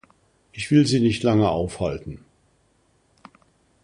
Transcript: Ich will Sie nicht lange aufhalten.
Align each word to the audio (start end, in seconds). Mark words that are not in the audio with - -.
Ich 0.51 0.71
will 0.71 0.87
Sie 0.87 0.99
nicht 0.99 1.21
lange 1.21 1.47
aufhalten. 1.47 2.25